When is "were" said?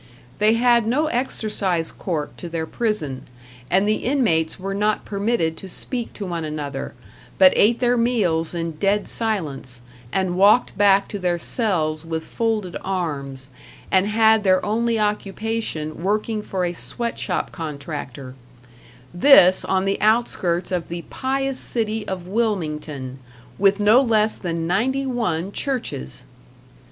4.59-4.73